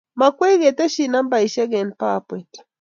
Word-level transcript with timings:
Makwech 0.19 0.59
keteshii 0.61 1.11
nambeshiek 1.13 1.71
eng 1.79 1.91
Powerpoint 1.99 2.51